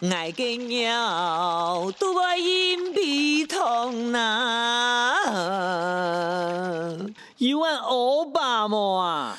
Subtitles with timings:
[0.00, 0.08] 哦，夹到的啦！
[0.08, 5.14] 哦，爱个鸟都爱饮鼻通呐。
[7.36, 9.38] 一万欧巴么啊？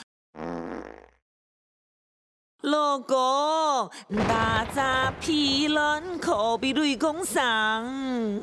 [2.61, 3.89] 老公，
[4.27, 7.83] 大闸皮卵可比雷公上，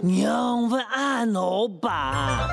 [0.02, 2.48] 两万欧巴。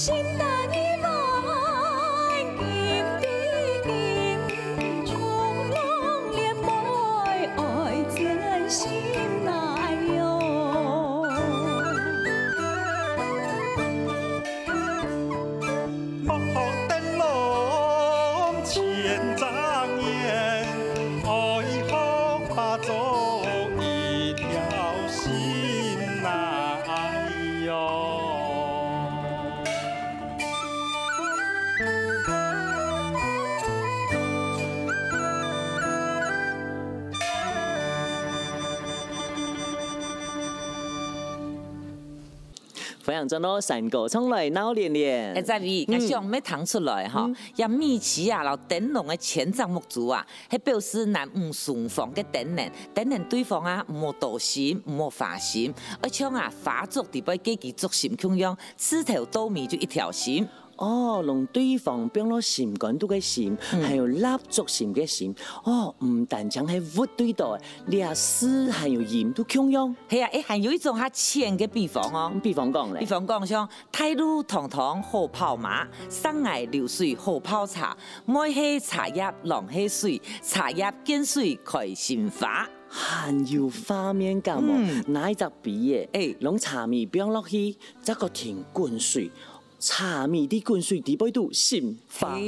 [0.00, 0.29] 心。
[43.10, 45.34] 培养中咯，山歌唱来闹连连。
[45.34, 47.28] 哎，在你，我想没弹出来哈。
[47.56, 60.46] 要米奇啊，老灯笼的千丈木柱啊，还表示南无顺风的灯笼，灯笼对方啊，莫多心，莫发心，而且啊，发作地被给其作心供养，枝头多米就一条心。
[60.80, 65.34] 哦，让对方变了心肝都嘅心，还有蜡烛心嘅心。
[65.64, 67.44] 哦，唔但将系物对待，
[67.88, 69.94] 历史还有盐都共用。
[70.08, 72.32] 系啊，诶，还有一种较浅嘅比方哦。
[72.42, 77.94] 比方讲咧，比方讲像太路堂堂好泡马，山崖流水好泡茶。
[78.26, 82.66] 爱喝茶叶浪喝水，茶叶见水开心花。
[82.88, 86.08] 还有画面感哦，哪一只比嘅？
[86.12, 89.30] 诶，用茶米冰落去，这个停滚水。
[89.80, 92.38] 茶米的滚水滴杯度心放开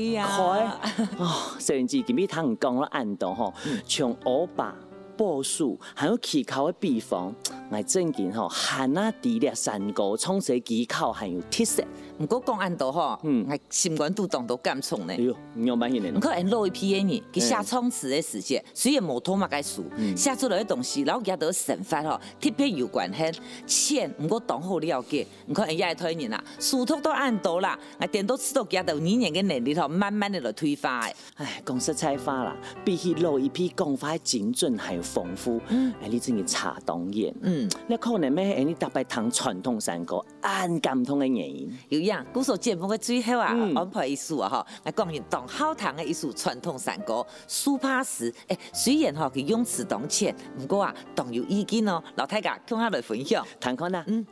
[1.17, 3.55] 哦，虽然之前俾他人讲了暗道吼，
[3.88, 4.76] 从欧巴、
[5.17, 7.34] 波叔还有气口的比方，
[7.70, 11.82] 我正经吼，汉那地列山歌创写技巧还有特色。
[12.22, 15.06] 唔过讲安度吼，嗯，系心肝都当到感触呢。
[15.12, 16.16] 哎呦，唔要买嘢呢。
[16.16, 19.84] 唔可能老一批嘅人，佢写创词的时间，虽然冇托嘛个书，
[20.16, 23.40] 写出来嘅东西，然后佢都神法吼，特别有关系。
[23.66, 26.44] 钱唔过当好了解，唔可能也系推人啦。
[26.60, 31.00] 书读都按度啦，啊点都知道佢都年年嘅能力头，慢慢的来推化。
[31.34, 38.54] 唉，讲实在话啦，比起老一批讲法精准还有丰富，嗯，诶，你真系查当然，嗯，你可能咩？
[38.54, 41.72] 诶，你特别谈传统山歌，按感通嘅原因。
[42.32, 48.32] 古时节目的最后啊，安排一首啊，哈，来讲完当好听嘅一首传统山歌，苏帕斯。
[48.48, 54.26] 诶，虽然哈佢用词当浅，不过啊，当有意见哦，老太家跟下来分享，谈看啦，嗯。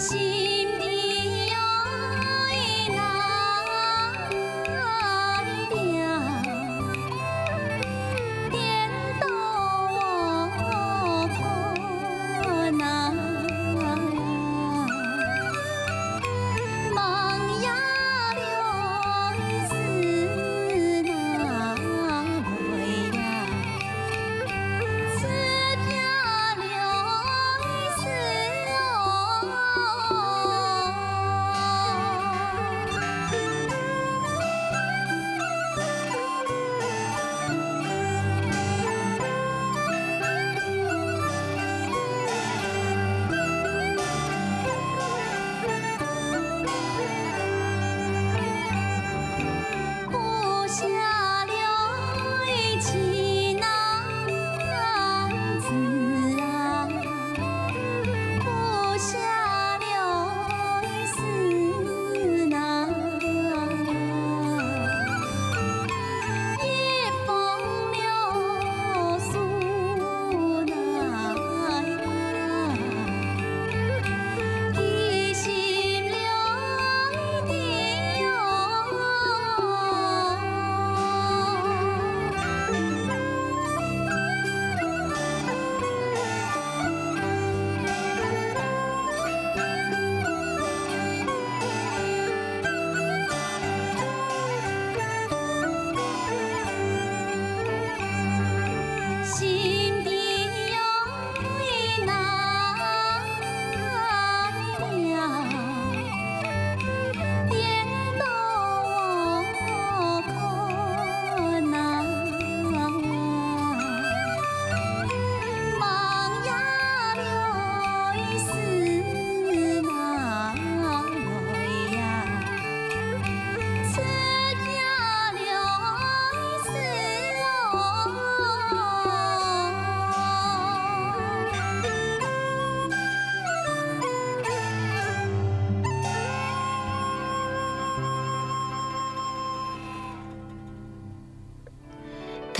[0.00, 0.29] 心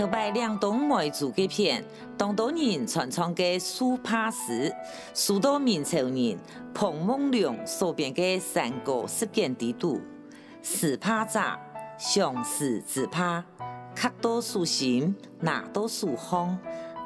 [0.00, 1.84] 头摆两栋梅竹嘅片，
[2.16, 4.74] 当地人传唱嘅苏帕诗，
[5.12, 6.38] 苏到明朝人
[6.72, 10.00] 彭梦龙所编嘅三国实践地图，
[10.62, 11.38] 诗帕者，
[11.98, 13.44] 上士之帕，
[13.94, 16.56] 刻到书心，拿到书封，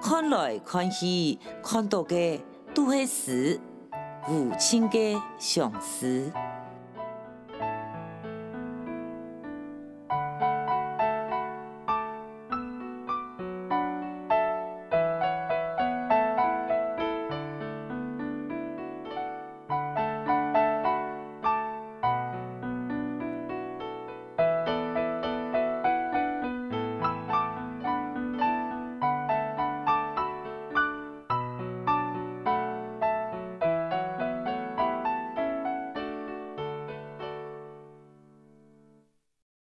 [0.00, 2.38] 看来看去，看到嘅
[2.72, 3.60] 都系诗，
[4.28, 6.30] 无情嘅相思。